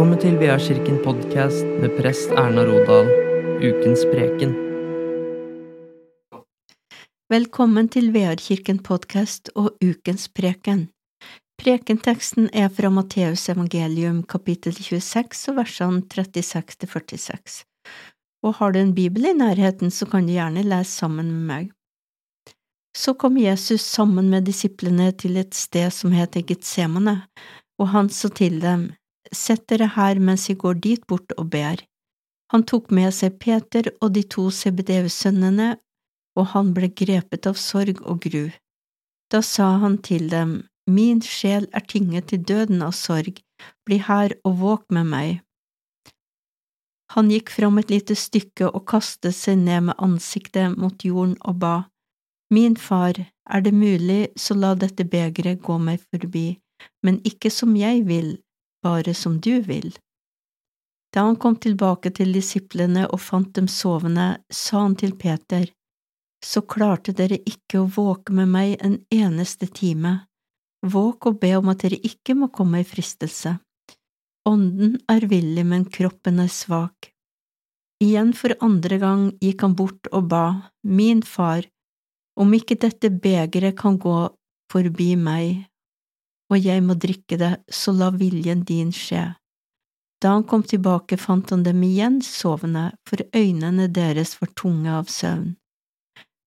til 0.00 0.38
Veakirken 0.40 0.98
podkast 1.04 1.64
med 1.80 1.92
prest 1.98 2.30
Erna 2.32 2.62
Rodal, 2.64 3.08
ukens 3.60 4.02
preken. 4.08 4.54
Velkommen 7.28 7.88
til 7.92 8.08
Vearkirken 8.14 8.78
podkast 8.80 9.50
og 9.54 9.76
ukens 9.84 10.28
preken. 10.32 10.86
Prekenteksten 11.60 12.48
er 12.52 12.68
fra 12.72 12.88
Matteus 12.88 13.44
evangelium 13.52 14.22
kapittel 14.24 14.72
26 14.72 15.52
og 15.52 15.58
versene 15.60 16.00
36 16.08 16.78
til 16.80 16.88
46. 16.88 17.64
Og 18.44 18.56
har 18.56 18.72
du 18.72 18.80
en 18.80 18.94
bibel 18.94 19.28
i 19.28 19.34
nærheten, 19.36 19.90
så 19.90 20.08
kan 20.08 20.24
du 20.24 20.32
gjerne 20.32 20.64
lese 20.64 20.96
sammen 21.02 21.28
med 21.28 21.44
meg. 21.50 21.72
Så 22.96 23.12
kom 23.20 23.36
Jesus 23.36 23.84
sammen 23.84 24.30
med 24.30 24.48
disiplene 24.48 25.12
til 25.12 25.36
et 25.36 25.52
sted 25.54 25.92
som 25.92 26.16
heter 26.16 26.40
Getsemane, 26.40 27.20
og 27.76 27.92
han 27.92 28.08
sa 28.08 28.28
til 28.28 28.60
dem, 28.64 28.88
Sett 29.34 29.66
dere 29.70 29.92
her 29.94 30.18
mens 30.18 30.48
jeg 30.48 30.58
går 30.62 30.80
dit 30.86 31.06
bort 31.06 31.32
og 31.38 31.50
ber. 31.54 31.82
Han 32.50 32.64
tok 32.66 32.90
med 32.90 33.14
seg 33.14 33.38
Peter 33.42 33.92
og 34.00 34.14
de 34.16 34.24
to 34.34 34.48
Sebedeus-sønnene, 34.50 35.76
og 36.38 36.50
han 36.54 36.72
ble 36.74 36.90
grepet 36.90 37.46
av 37.46 37.58
sorg 37.58 38.02
og 38.02 38.24
gru. 38.26 38.50
Da 39.30 39.42
sa 39.46 39.76
han 39.82 40.00
til 40.02 40.28
dem, 40.32 40.58
Min 40.90 41.20
sjel 41.22 41.68
er 41.76 41.84
tynget 41.86 42.32
til 42.32 42.42
døden 42.42 42.82
av 42.82 42.96
sorg, 42.98 43.36
bli 43.86 44.00
her 44.02 44.34
og 44.48 44.56
våk 44.58 44.82
med 44.96 45.06
meg. 45.06 45.30
Han 47.14 47.30
gikk 47.30 47.52
fram 47.54 47.78
et 47.78 47.90
lite 47.90 48.16
stykke 48.18 48.70
og 48.70 48.86
kastet 48.90 49.36
seg 49.36 49.60
ned 49.62 49.86
med 49.90 50.02
ansiktet 50.02 50.74
mot 50.78 51.04
jorden 51.06 51.36
og 51.46 51.60
ba, 51.62 51.76
Min 52.50 52.74
far, 52.76 53.14
er 53.46 53.60
det 53.62 53.74
mulig, 53.74 54.32
så 54.34 54.56
la 54.58 54.74
dette 54.74 55.06
begeret 55.06 55.62
gå 55.62 55.76
meg 55.78 56.02
forbi, 56.10 56.58
men 57.06 57.20
ikke 57.22 57.50
som 57.54 57.76
jeg 57.78 58.02
vil, 58.08 58.32
bare 58.82 59.14
som 59.14 59.40
du 59.40 59.60
vil. 59.60 59.92
Da 61.14 61.26
han 61.26 61.36
kom 61.36 61.56
tilbake 61.56 62.12
til 62.14 62.32
disiplene 62.34 63.06
og 63.10 63.20
fant 63.20 63.52
dem 63.58 63.68
sovende, 63.68 64.38
sa 64.50 64.84
han 64.86 64.96
til 64.96 65.16
Peter, 65.18 65.68
Så 66.42 66.62
klarte 66.64 67.12
dere 67.12 67.36
ikke 67.44 67.82
å 67.82 67.88
våke 67.92 68.32
med 68.32 68.48
meg 68.48 68.78
en 68.80 68.94
eneste 69.12 69.66
time. 69.66 70.24
Våk 70.80 71.26
og 71.28 71.40
be 71.42 71.50
om 71.58 71.68
at 71.68 71.82
dere 71.82 71.98
ikke 72.00 72.32
må 72.32 72.48
komme 72.48 72.80
i 72.80 72.86
fristelse. 72.88 73.58
Ånden 74.48 74.94
er 75.12 75.26
villig, 75.28 75.66
men 75.66 75.84
kroppen 75.84 76.40
er 76.40 76.48
svak. 76.48 77.10
Igjen 78.00 78.32
for 78.32 78.56
andre 78.64 78.96
gang 79.02 79.26
gikk 79.44 79.66
han 79.66 79.76
bort 79.76 80.08
og 80.16 80.30
ba, 80.32 80.72
Min 80.82 81.20
far, 81.20 81.68
om 82.40 82.54
ikke 82.56 82.78
dette 82.80 83.10
begeret 83.12 83.76
kan 83.76 83.98
gå 84.00 84.16
forbi 84.72 85.10
meg, 85.20 85.66
og 86.50 86.58
jeg 86.58 86.82
må 86.82 86.96
drikke 86.98 87.38
det, 87.38 87.52
så 87.70 87.94
la 87.94 88.10
viljen 88.10 88.64
din 88.66 88.90
skje. 88.94 89.30
Da 90.20 90.34
han 90.34 90.44
kom 90.44 90.62
tilbake, 90.66 91.16
fant 91.16 91.50
han 91.50 91.62
dem 91.64 91.82
igjen 91.86 92.20
sovende, 92.22 92.90
for 93.08 93.22
øynene 93.36 93.88
deres 93.88 94.36
var 94.40 94.50
tunge 94.58 94.92
av 94.92 95.08
søvn. 95.08 95.54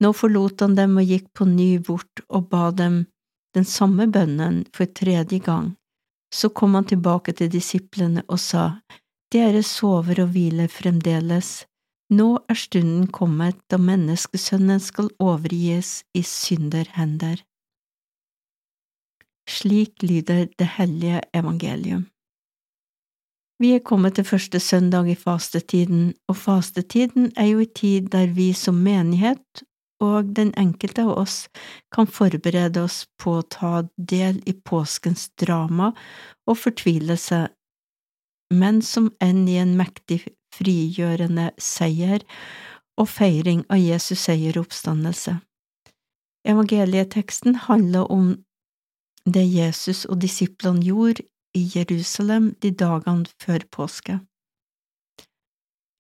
Nå 0.03 0.11
forlot 0.13 0.61
han 0.61 0.75
dem 0.75 0.97
og 0.99 1.09
gikk 1.09 1.29
på 1.37 1.47
ny 1.47 1.77
bort 1.79 2.21
og 2.27 2.49
ba 2.51 2.69
dem 2.75 3.05
den 3.55 3.65
samme 3.65 4.07
bønnen 4.11 4.63
for 4.75 4.89
tredje 4.99 5.39
gang. 5.39 5.73
Så 6.33 6.49
kom 6.49 6.75
han 6.75 6.89
tilbake 6.89 7.33
til 7.37 7.51
disiplene 7.53 8.25
og 8.27 8.41
sa, 8.41 8.65
Dere 9.33 9.63
sover 9.65 10.19
og 10.25 10.33
hviler 10.33 10.69
fremdeles. 10.69 11.63
Nå 12.13 12.27
er 12.49 12.57
stunden 12.59 13.07
kommet 13.09 13.57
da 13.71 13.79
menneskesønnen 13.81 14.81
skal 14.83 15.09
overgis 15.23 16.03
i 16.13 16.21
synderhender. 16.21 17.39
Slik 19.49 20.03
lyder 20.03 20.47
det 20.59 20.67
hellige 20.77 21.21
evangelium. 21.33 22.07
Vi 23.59 23.75
er 23.75 23.79
kommet 23.79 24.15
til 24.15 24.25
første 24.27 24.59
søndag 24.59 25.07
i 25.07 25.15
fastetiden, 25.15 26.13
og 26.27 26.35
fastetiden 26.35 27.31
er 27.37 27.45
jo 27.45 27.59
en 27.59 27.73
tid 27.75 28.09
der 28.11 28.27
vi 28.27 28.53
som 28.53 28.75
menighet 28.75 29.63
og 30.03 30.33
den 30.35 30.51
enkelte 30.59 31.05
av 31.05 31.13
oss 31.21 31.37
kan 31.93 32.09
forberede 32.09 32.83
oss 32.83 33.03
på 33.21 33.37
å 33.39 33.47
ta 33.55 33.73
del 33.97 34.41
i 34.49 34.53
påskens 34.53 35.29
drama 35.39 35.93
og 36.49 36.59
fortvilelse, 36.59 37.45
men 38.53 38.81
som 38.81 39.11
enn 39.23 39.45
i 39.47 39.59
en 39.61 39.75
mektig 39.79 40.23
frigjørende 40.53 41.51
seier 41.61 42.25
og 42.99 43.09
feiring 43.09 43.63
av 43.73 43.81
Jesus 43.81 44.25
seier 44.27 44.59
oppstandelse. 44.59 45.37
Evangelieteksten 46.43 47.55
handler 47.69 48.11
om 48.11 48.33
det 49.29 49.44
Jesus 49.47 50.03
og 50.06 50.19
disiplene 50.23 50.84
gjorde 50.84 51.23
i 51.56 51.63
Jerusalem 51.75 52.53
de 52.61 52.72
dagene 52.75 53.29
før 53.41 53.66
påske. 53.72 54.19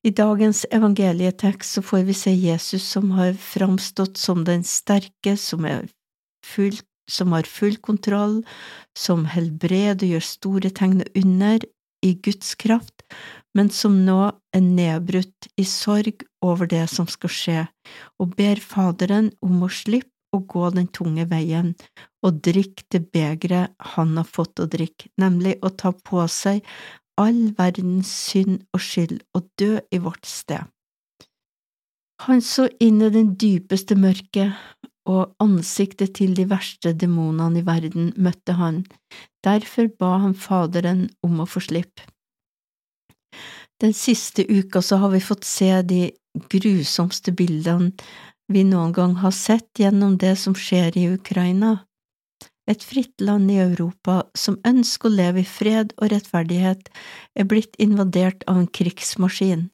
I 0.03 0.11
dagens 0.11 0.65
evangelietekst 0.75 1.77
så 1.77 1.81
får 1.81 2.01
vi 2.09 2.15
se 2.17 2.33
Jesus 2.35 2.83
som 2.83 3.13
har 3.15 3.37
framstått 3.39 4.17
som 4.19 4.43
den 4.43 4.65
sterke, 4.67 5.37
som, 5.39 5.63
full, 6.43 6.75
som 7.07 7.31
har 7.31 7.47
full 7.47 7.77
kontroll, 7.79 8.41
som 8.97 9.23
helbreder 9.31 10.03
og 10.03 10.11
gjør 10.17 10.27
store 10.27 10.73
tegn 10.75 11.05
og 11.05 11.21
under 11.23 11.63
i 12.03 12.11
Guds 12.19 12.51
kraft, 12.59 13.05
men 13.55 13.69
som 13.71 14.01
nå 14.03 14.33
er 14.51 14.63
nedbrutt 14.65 15.47
i 15.55 15.63
sorg 15.63 16.25
over 16.43 16.67
det 16.67 16.83
som 16.91 17.07
skal 17.07 17.31
skje, 17.31 17.61
og 18.19 18.35
ber 18.35 18.59
Faderen 18.59 19.31
om 19.45 19.63
å 19.63 19.71
slippe 19.71 20.11
å 20.35 20.41
gå 20.49 20.67
den 20.75 20.89
tunge 20.91 21.29
veien 21.31 21.77
og 22.23 22.41
drikk 22.45 22.85
det 22.93 23.05
begeret 23.13 23.73
han 23.93 24.15
har 24.17 24.27
fått 24.27 24.61
å 24.63 24.67
drikke, 24.69 25.09
nemlig 25.19 25.57
å 25.61 25.69
ta 25.69 25.91
på 25.93 26.23
seg 26.31 26.63
all 27.19 27.51
verdens 27.57 28.09
synd 28.09 28.63
og 28.73 28.81
skyld 28.81 29.19
og 29.37 29.49
dø 29.59 29.77
i 29.93 29.99
vårt 30.01 30.25
sted. 30.25 30.63
Han 32.23 32.41
så 32.41 32.69
inn 32.79 33.01
i 33.03 33.11
den 33.13 33.33
dypeste 33.39 33.97
mørket, 33.99 34.55
og 35.03 35.33
ansiktet 35.43 36.13
til 36.15 36.31
de 36.37 36.45
verste 36.47 36.93
demonene 36.95 37.59
i 37.59 37.65
verden 37.67 38.13
møtte 38.15 38.55
han, 38.55 38.85
derfor 39.43 39.89
ba 39.99 40.13
han 40.23 40.35
Faderen 40.39 41.09
om 41.27 41.41
å 41.43 41.47
få 41.49 41.59
slippe. 41.65 42.05
Den 43.83 43.91
siste 43.91 44.45
uka 44.47 44.79
så 44.81 45.01
har 45.01 45.11
vi 45.11 45.19
fått 45.19 45.43
se 45.43 45.81
de 45.83 46.05
grusomste 46.53 47.33
bildene 47.35 47.91
vi 48.47 48.63
noen 48.67 48.93
gang 48.95 49.17
har 49.19 49.33
sett 49.35 49.79
gjennom 49.79 50.15
det 50.21 50.37
som 50.39 50.55
skjer 50.55 50.95
i 50.99 51.09
Ukraina. 51.11 51.81
Et 52.69 52.83
fritt 52.83 53.19
land 53.19 53.51
i 53.51 53.59
Europa 53.59 54.21
som 54.39 54.55
ønsker 54.63 55.09
å 55.09 55.17
leve 55.17 55.41
i 55.43 55.47
fred 55.47 55.91
og 55.97 56.13
rettferdighet, 56.13 56.87
er 57.35 57.47
blitt 57.49 57.75
invadert 57.83 58.45
av 58.47 58.61
en 58.61 58.69
krigsmaskin. 58.71 59.67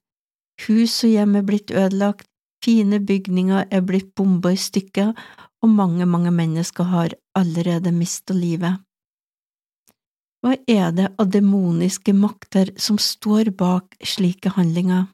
Hus 0.65 0.95
og 1.05 1.13
hjem 1.13 1.37
er 1.37 1.45
blitt 1.45 1.71
ødelagt, 1.71 2.25
fine 2.65 2.99
bygninger 2.99 3.69
er 3.71 3.85
blitt 3.85 4.15
bomba 4.17 4.51
i 4.55 4.59
stykker, 4.59 5.13
og 5.61 5.69
mange, 5.69 6.05
mange 6.09 6.31
mennesker 6.33 6.89
har 6.89 7.15
allerede 7.37 7.93
mista 7.93 8.33
livet. 8.33 8.81
Hva 10.39 10.55
er 10.71 10.93
det 10.95 11.09
av 11.19 11.29
demoniske 11.33 12.13
makter 12.15 12.71
som 12.79 12.97
står 12.97 13.51
bak 13.59 13.97
slike 14.07 14.53
handlinger? 14.55 15.09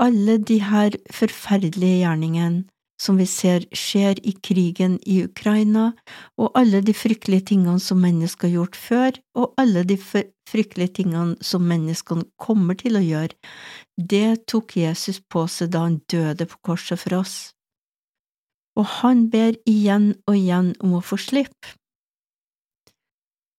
Alle 0.00 0.38
de 0.38 0.58
her 0.64 0.96
forferdelige 1.12 2.02
gjerningene 2.02 2.64
som 3.00 3.18
vi 3.20 3.26
ser 3.30 3.64
skjer 3.74 4.18
i 4.26 4.34
krigen 4.42 4.98
i 5.06 5.20
Ukraina, 5.24 5.92
og 6.38 6.56
alle 6.58 6.80
de 6.84 6.94
fryktelige 6.96 7.52
tingene 7.52 7.78
som 7.82 8.00
mennesker 8.02 8.48
har 8.48 8.56
gjort 8.56 8.76
før, 8.76 9.20
og 9.38 9.54
alle 9.60 9.84
de 9.86 9.96
fryktelige 9.98 10.94
tingene 11.00 11.36
som 11.44 11.66
menneskene 11.70 12.26
kommer 12.36 12.78
til 12.78 12.98
å 12.98 13.04
gjøre, 13.04 13.38
det 13.96 14.46
tok 14.50 14.76
Jesus 14.80 15.20
på 15.20 15.46
seg 15.50 15.72
da 15.74 15.86
han 15.86 16.00
døde 16.10 16.48
på 16.50 16.60
korset 16.70 17.02
for 17.02 17.20
oss. 17.20 17.36
Og 18.78 18.86
han 19.00 19.26
ber 19.30 19.58
igjen 19.66 20.12
og 20.28 20.38
igjen 20.38 20.72
om 20.82 20.98
å 20.98 21.02
få 21.02 21.18
slippe. 21.18 21.74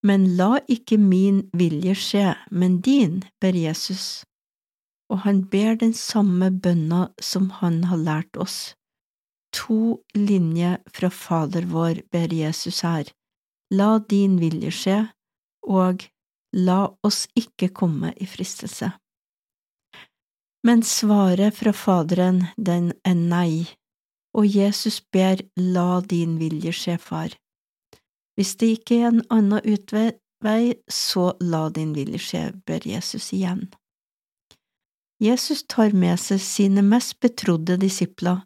Men 0.04 0.30
la 0.38 0.62
ikke 0.72 0.96
min 0.96 1.42
vilje 1.52 1.92
skje, 1.98 2.32
men 2.48 2.80
din, 2.80 3.20
ber 3.40 3.52
Jesus 3.52 4.22
og 5.10 5.24
han 5.26 5.42
ber 5.50 5.74
den 5.74 5.92
samme 5.96 6.50
bønna 6.50 7.08
som 7.22 7.50
han 7.58 7.82
har 7.90 7.98
lært 7.98 8.38
oss. 8.38 8.74
To 9.52 9.98
linjer 10.14 10.78
fra 10.86 11.10
Fader 11.10 11.66
vår 11.66 12.02
ber 12.10 12.32
Jesus 12.34 12.82
her, 12.86 13.10
la 13.74 13.98
din 13.98 14.38
vilje 14.38 14.70
skje, 14.70 14.98
og 15.66 16.06
la 16.54 16.80
oss 17.06 17.26
ikke 17.38 17.70
komme 17.74 18.12
i 18.16 18.26
fristelse. 18.30 18.92
Men 20.66 20.82
svaret 20.82 21.56
fra 21.56 21.72
Faderen, 21.72 22.44
den 22.56 22.92
er 23.04 23.16
nei, 23.16 23.66
og 24.36 24.46
Jesus 24.46 25.00
ber 25.00 25.40
la 25.56 26.00
din 26.00 26.36
vilje 26.38 26.72
skje, 26.76 26.98
far. 26.98 27.34
Hvis 28.36 28.54
det 28.60 28.74
ikke 28.76 29.00
er 29.00 29.08
en 29.10 29.24
annen 29.30 29.64
utvei, 29.64 30.74
så 30.88 31.32
la 31.40 31.68
din 31.74 31.94
vilje 31.96 32.20
skje, 32.22 32.44
ber 32.66 32.86
Jesus 32.86 33.32
igjen. 33.36 33.66
Jesus 35.20 35.64
tar 35.68 35.92
med 35.92 36.16
seg 36.20 36.40
sine 36.40 36.84
mest 36.84 37.18
betrodde 37.20 37.76
disipler 37.80 38.40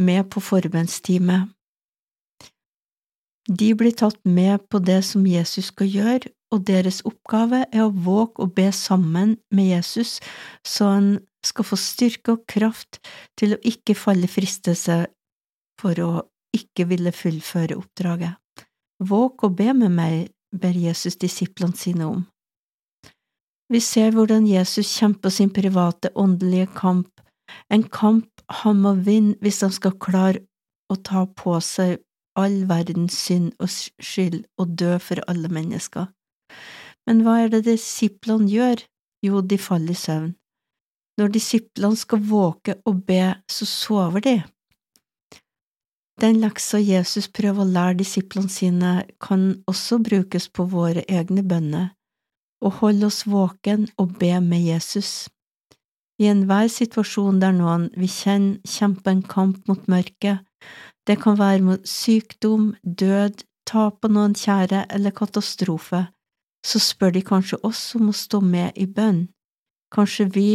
med 0.00 0.28
på 0.32 0.42
forbønnsteamet. 0.44 1.50
De 3.50 3.70
blir 3.74 3.94
tatt 3.96 4.18
med 4.24 4.68
på 4.70 4.78
det 4.84 5.00
som 5.08 5.26
Jesus 5.26 5.70
skal 5.72 5.88
gjøre, 5.90 6.30
og 6.50 6.66
deres 6.66 7.00
oppgave 7.06 7.64
er 7.70 7.84
å 7.86 7.94
våge 7.94 8.42
og 8.42 8.54
be 8.56 8.68
sammen 8.74 9.36
med 9.54 9.70
Jesus, 9.70 10.18
så 10.66 10.90
han 10.96 11.08
skal 11.46 11.66
få 11.66 11.78
styrke 11.78 12.34
og 12.36 12.44
kraft 12.50 13.00
til 13.40 13.54
å 13.54 13.62
ikke 13.66 13.96
falle 13.98 14.28
fristelse 14.30 15.04
for 15.80 16.02
å 16.04 16.10
ikke 16.56 16.88
ville 16.90 17.14
fullføre 17.14 17.78
oppdraget. 17.78 18.36
Våg 19.00 19.46
å 19.46 19.54
be 19.54 19.72
med 19.72 19.94
meg, 19.94 20.28
ber 20.50 20.74
Jesus 20.74 21.16
disiplene 21.16 21.78
sine 21.78 22.08
om. 22.10 22.24
Vi 23.70 23.78
ser 23.80 24.10
hvordan 24.16 24.48
Jesus 24.50 24.90
kjemper 24.98 25.30
sin 25.30 25.52
private 25.54 26.10
åndelige 26.18 26.66
kamp, 26.74 27.22
en 27.70 27.84
kamp 27.86 28.29
han 28.50 28.80
må 28.82 28.94
vinne 29.06 29.36
hvis 29.42 29.60
han 29.64 29.74
skal 29.74 29.98
klare 30.02 30.42
å 30.90 30.96
ta 31.06 31.24
på 31.26 31.56
seg 31.62 32.00
all 32.38 32.64
verdens 32.70 33.16
synd 33.26 33.54
og 33.62 33.70
skyld 33.70 34.42
og 34.58 34.74
dø 34.80 34.96
for 35.02 35.22
alle 35.30 35.50
mennesker. 35.52 36.08
Men 37.06 37.22
hva 37.24 37.40
er 37.44 37.52
det 37.54 37.64
disiplene 37.68 38.50
gjør? 38.50 38.84
Jo, 39.24 39.42
de 39.42 39.58
faller 39.60 39.94
i 39.94 39.98
søvn. 39.98 40.32
Når 41.20 41.34
disiplene 41.34 41.98
skal 42.00 42.22
våke 42.24 42.78
og 42.88 43.02
be, 43.06 43.34
så 43.50 43.66
sover 43.68 44.24
de. 44.24 44.36
Den 46.20 46.40
leksa 46.40 46.80
Jesus 46.80 47.28
prøver 47.32 47.64
å 47.64 47.72
lære 47.74 47.98
disiplene 48.00 48.52
sine, 48.52 48.92
kan 49.20 49.62
også 49.70 50.00
brukes 50.04 50.48
på 50.52 50.66
våre 50.68 51.04
egne 51.08 51.44
bønner, 51.44 51.92
og 52.60 52.80
holde 52.80 53.08
oss 53.08 53.22
våken 53.28 53.88
og 54.00 54.18
be 54.20 54.34
med 54.44 54.66
Jesus. 54.66 55.28
I 56.20 56.28
enhver 56.28 56.68
situasjon 56.68 57.40
der 57.40 57.54
noen 57.56 57.88
vi 57.96 58.08
kjenner 58.10 58.60
kjemper 58.68 59.14
en 59.14 59.22
kamp 59.24 59.68
mot 59.68 59.86
mørket, 59.88 60.44
det 61.08 61.16
kan 61.22 61.38
være 61.40 61.64
mot 61.64 61.86
sykdom, 61.88 62.74
død, 62.84 63.44
tap 63.66 64.04
av 64.04 64.12
noen 64.12 64.34
kjære 64.36 64.84
eller 64.92 65.14
katastrofe, 65.16 66.04
så 66.66 66.80
spør 66.82 67.14
de 67.16 67.22
kanskje 67.24 67.60
oss 67.64 67.82
om 67.96 68.10
å 68.12 68.16
stå 68.16 68.42
med 68.44 68.76
i 68.76 68.86
bønn. 68.86 69.28
Kanskje 69.94 70.26
vi 70.34 70.48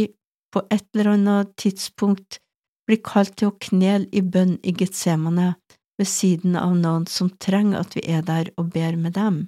på 0.54 0.62
et 0.70 0.86
eller 0.94 1.16
annet 1.16 1.56
tidspunkt 1.60 2.38
blir 2.86 3.02
kalt 3.02 3.34
til 3.36 3.50
å 3.50 3.58
knele 3.66 4.06
i 4.14 4.22
bønn 4.22 4.56
i 4.62 4.72
Getsemane 4.72 5.56
ved 5.98 6.08
siden 6.08 6.54
av 6.60 6.76
noen 6.78 7.08
som 7.10 7.32
trenger 7.42 7.82
at 7.82 7.96
vi 7.98 8.04
er 8.06 8.22
der 8.22 8.52
og 8.56 8.70
ber 8.76 8.96
med 9.00 9.16
dem. 9.18 9.42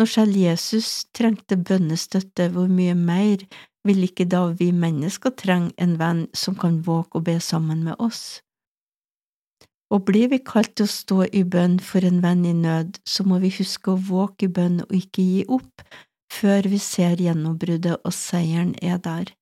Når 0.00 0.08
selv 0.08 0.38
Jesus 0.40 0.88
trengte 1.12 1.58
bønnestøtte, 1.60 2.48
hvor 2.54 2.70
mye 2.72 2.94
mer 2.96 3.44
vil 3.86 4.04
ikke 4.06 4.28
da 4.30 4.46
vi 4.58 4.70
mennesker 4.72 5.34
trenge 5.38 5.72
en 5.82 5.98
venn 6.00 6.26
som 6.36 6.56
kan 6.58 6.80
våge 6.86 7.18
å 7.18 7.24
be 7.24 7.38
sammen 7.40 7.82
med 7.86 7.98
oss? 7.98 8.40
Og 9.92 10.06
blir 10.08 10.30
vi 10.32 10.38
kalt 10.40 10.72
til 10.76 10.88
å 10.88 10.92
stå 10.92 11.18
i 11.36 11.42
bønn 11.44 11.76
for 11.84 12.04
en 12.08 12.22
venn 12.24 12.46
i 12.48 12.54
nød, 12.56 13.02
så 13.04 13.26
må 13.28 13.42
vi 13.42 13.52
huske 13.52 13.92
å 13.92 14.00
våke 14.00 14.48
i 14.48 14.52
bønn 14.52 14.80
og 14.86 14.94
ikke 14.96 15.26
gi 15.26 15.44
opp 15.52 15.84
før 16.32 16.68
vi 16.72 16.78
ser 16.80 17.20
gjennombruddet 17.20 18.00
og 18.00 18.14
seieren 18.16 18.72
er 18.80 19.02
der. 19.04 19.34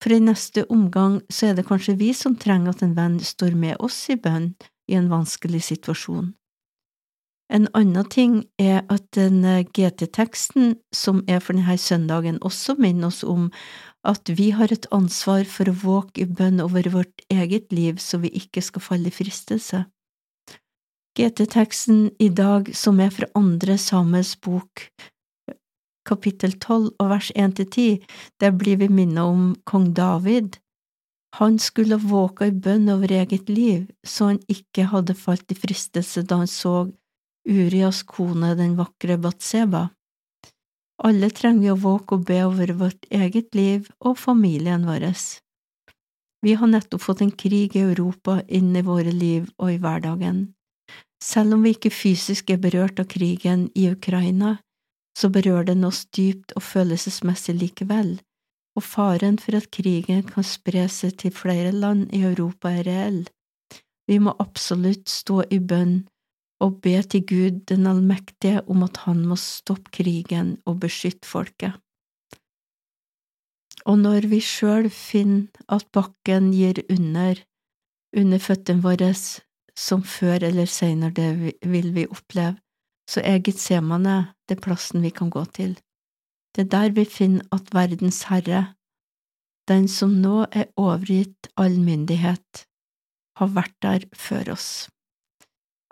For 0.00 0.14
i 0.14 0.22
neste 0.22 0.64
omgang 0.72 1.20
så 1.28 1.50
er 1.50 1.58
det 1.58 1.66
kanskje 1.68 1.98
vi 2.00 2.12
som 2.16 2.38
trenger 2.40 2.72
at 2.72 2.84
en 2.86 2.96
venn 2.96 3.18
står 3.20 3.56
med 3.58 3.76
oss 3.84 3.98
i 4.12 4.16
bønn 4.16 4.54
i 4.88 4.96
en 4.96 5.10
vanskelig 5.12 5.66
situasjon. 5.68 6.32
En 7.52 7.68
annen 7.78 8.06
ting 8.10 8.38
er 8.58 8.82
at 8.90 9.04
den 9.14 9.44
eh, 9.46 9.64
GT-teksten 9.64 10.74
som 10.94 11.22
er 11.30 11.38
for 11.40 11.54
denne 11.54 11.76
søndagen, 11.78 12.40
også 12.42 12.74
minner 12.78 13.12
oss 13.12 13.22
om 13.22 13.50
at 14.06 14.30
vi 14.38 14.50
har 14.54 14.72
et 14.74 14.86
ansvar 14.94 15.46
for 15.50 15.70
å 15.70 15.76
våke 15.82 16.24
i 16.24 16.26
bønn 16.26 16.62
over 16.62 16.88
vårt 16.90 17.22
eget 17.30 17.70
liv 17.74 18.02
så 18.02 18.18
vi 18.22 18.32
ikke 18.34 18.62
skal 18.62 18.82
falle 18.82 19.10
i 19.10 19.14
fristelse. 19.14 19.84
GT-teksten 21.16 22.10
i 22.20 22.28
dag, 22.28 22.68
som 22.76 23.00
er 23.00 23.14
fra 23.14 23.30
andre 23.38 23.78
Samuels 23.80 24.34
bok, 24.36 24.88
kapittel 26.06 26.52
12 26.58 26.92
og 27.00 27.08
vers 27.10 27.30
1–10, 27.34 28.04
der 28.42 28.52
blir 28.52 28.78
vi 28.82 28.90
minnet 28.92 29.24
om 29.24 29.48
kong 29.66 29.94
David. 29.96 30.58
Han 31.40 31.58
skulle 31.58 31.98
våke 32.02 32.50
i 32.50 32.54
bønn 32.54 32.90
over 32.92 33.12
eget 33.12 33.48
liv, 33.48 33.88
så 34.06 34.32
han 34.32 34.42
ikke 34.52 34.90
hadde 34.92 35.16
falt 35.18 35.50
i 35.52 35.58
fristelse 35.58 36.22
da 36.22 36.42
han 36.44 36.50
så 36.50 36.86
Urias 37.46 38.02
kone, 38.02 38.54
den 38.54 38.74
vakre 38.76 39.16
Batseba. 39.22 39.88
Alle 41.04 41.28
trenger 41.30 41.62
vi 41.62 41.70
å 41.70 41.78
våke 41.78 42.16
og 42.16 42.24
be 42.26 42.40
over 42.42 42.72
vårt 42.80 43.06
eget 43.14 43.54
liv 43.54 43.86
og 44.00 44.16
familien 44.18 44.86
vår. 44.88 45.04
Vi 46.42 46.54
har 46.58 46.70
nettopp 46.72 47.04
fått 47.04 47.22
en 47.22 47.30
krig 47.30 47.76
i 47.76 47.84
Europa 47.84 48.40
inn 48.48 48.74
i 48.76 48.82
våre 48.82 49.12
liv 49.12 49.46
og 49.58 49.70
i 49.72 49.78
hverdagen. 49.78 50.40
Selv 51.22 51.54
om 51.54 51.62
vi 51.62 51.76
ikke 51.76 51.94
fysisk 51.94 52.50
er 52.50 52.58
berørt 52.62 52.98
av 53.00 53.06
krigen 53.12 53.68
i 53.74 53.86
Ukraina, 53.92 54.56
så 55.16 55.30
berører 55.30 55.70
den 55.70 55.86
oss 55.86 56.04
dypt 56.16 56.52
og 56.58 56.66
følelsesmessig 56.66 57.54
likevel, 57.60 58.16
og 58.76 58.84
faren 58.84 59.38
for 59.40 59.56
at 59.56 59.70
krigen 59.72 60.26
kan 60.26 60.44
spre 60.44 60.88
seg 60.92 61.14
til 61.22 61.32
flere 61.32 61.70
land 61.72 62.10
i 62.12 62.24
Europa 62.26 62.74
er 62.74 62.84
reell. 62.90 63.22
Vi 64.10 64.18
må 64.18 64.34
absolutt 64.42 65.08
stå 65.08 65.44
i 65.50 65.62
bønn 65.62 66.02
og 66.64 66.80
be 66.84 66.94
til 67.02 67.24
Gud 67.28 67.64
den 67.68 67.86
allmektige 67.86 68.62
om 68.70 68.84
at 68.86 69.02
han 69.04 69.24
må 69.28 69.36
stoppe 69.40 69.92
krigen 69.92 70.56
og 70.64 70.80
beskytte 70.84 71.28
folket. 71.28 71.76
Og 73.86 73.98
når 74.02 74.26
vi 74.30 74.40
sjøl 74.42 74.88
finner 74.90 75.46
at 75.70 75.86
bakken 75.94 76.50
gir 76.54 76.80
under, 76.90 77.38
under 78.16 78.42
føttene 78.42 78.82
våre, 78.82 79.12
som 79.76 80.02
før 80.02 80.46
eller 80.48 80.66
seinere 80.66 81.14
det 81.14 81.56
vil 81.62 81.92
vi 81.94 82.06
oppleve, 82.08 82.56
så 83.06 83.22
er 83.22 83.42
Getsemane 83.44 84.16
det 84.48 84.58
plassen 84.64 85.04
vi 85.04 85.12
kan 85.14 85.30
gå 85.30 85.44
til. 85.54 85.76
Det 86.56 86.66
er 86.66 86.72
der 86.72 86.96
vi 86.96 87.04
finner 87.04 87.46
at 87.54 87.70
verdens 87.74 88.24
Herre, 88.30 88.72
den 89.68 89.86
som 89.90 90.16
nå 90.22 90.46
er 90.50 90.70
overgitt 90.80 91.50
all 91.60 91.76
myndighet, 91.78 92.66
har 93.36 93.50
vært 93.52 93.76
der 93.84 94.06
før 94.16 94.54
oss. 94.56 94.88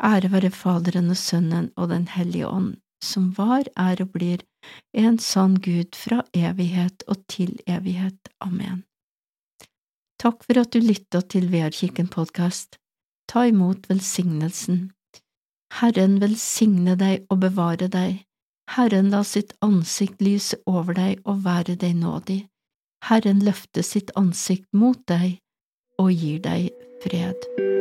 Ære 0.02 0.30
være 0.32 0.50
Faderen 0.50 1.10
og 1.10 1.16
Sønnen 1.16 1.70
og 1.76 1.88
Den 1.88 2.08
hellige 2.08 2.48
ånd, 2.48 2.76
som 3.02 3.30
var, 3.38 3.64
er 3.76 4.02
og 4.02 4.10
blir 4.10 4.42
en 4.92 5.18
sann 5.18 5.56
Gud 5.60 5.94
fra 5.94 6.22
evighet 6.34 7.04
og 7.06 7.22
til 7.28 7.58
evighet. 7.66 8.28
Amen. 8.40 8.84
Takk 10.18 10.44
for 10.44 10.60
at 10.60 10.72
du 10.72 10.80
lytta 10.80 11.20
til 11.20 11.50
Vearkirken 11.52 12.08
podkast. 12.08 12.78
Ta 13.28 13.46
imot 13.46 13.88
velsignelsen. 13.90 14.90
Herren 15.80 16.20
velsigne 16.22 16.96
deg 16.96 17.26
og 17.30 17.42
bevare 17.44 17.88
deg. 17.88 18.22
Herren 18.70 19.10
la 19.12 19.22
sitt 19.24 19.52
ansikt 19.60 20.22
lyse 20.22 20.56
over 20.66 20.96
deg 20.96 21.20
og 21.24 21.44
være 21.44 21.76
deg 21.76 21.98
nådig. 22.00 22.40
Herren 23.04 23.44
løfte 23.44 23.84
sitt 23.84 24.14
ansikt 24.16 24.70
mot 24.72 25.02
deg 25.10 25.38
og 26.00 26.10
gir 26.14 26.40
deg 26.46 26.70
fred. 27.04 27.73